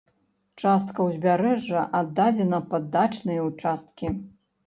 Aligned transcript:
Частка 0.61 1.03
ўзбярэжжа 1.07 1.83
аддадзена 1.99 2.59
пад 2.73 2.87
дачныя 2.97 3.43
ўчасткі. 3.51 4.13